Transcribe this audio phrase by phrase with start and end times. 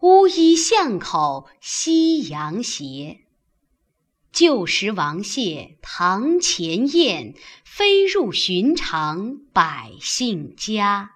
[0.00, 3.20] 乌衣巷口夕阳斜。
[4.30, 11.15] 旧时王谢堂前燕，飞入寻常百姓家。